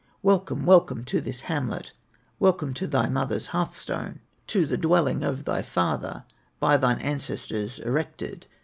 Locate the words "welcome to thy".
2.39-3.07